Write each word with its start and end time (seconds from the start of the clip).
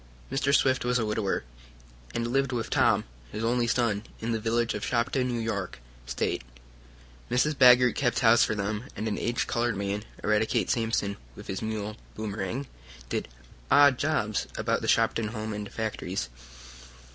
Mr. 0.31 0.51
Swift 0.51 0.83
was 0.83 0.97
a 0.97 1.05
widower, 1.05 1.43
and 2.15 2.25
lived 2.25 2.51
with 2.51 2.71
Tom, 2.71 3.03
his 3.31 3.43
only 3.43 3.67
son, 3.67 4.01
in 4.19 4.31
the 4.31 4.39
village 4.39 4.73
of 4.73 4.83
Shopton, 4.83 5.27
New 5.27 5.39
York 5.39 5.77
State. 6.07 6.41
Mrs. 7.29 7.55
Baggert 7.55 7.93
kept 7.95 8.21
house 8.21 8.43
for 8.43 8.55
them, 8.55 8.85
and 8.95 9.07
an 9.07 9.19
aged 9.19 9.45
colored 9.47 9.77
man, 9.77 10.03
Eradicate 10.23 10.71
Sampson, 10.71 11.17
with 11.35 11.45
his 11.45 11.61
mule, 11.61 11.97
Boomerang, 12.15 12.65
did 13.09 13.27
"odd 13.69 13.99
jobs" 13.99 14.47
about 14.57 14.81
the 14.81 14.87
Shopton 14.87 15.27
home 15.27 15.53
and 15.53 15.71
factories. 15.71 16.29